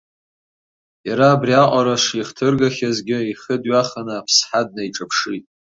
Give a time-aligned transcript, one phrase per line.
[1.07, 5.45] Иара абриаҟара шихҭыргахьазгьы, ихы дҩаханы аԥсҳа днаиҿаԥшит.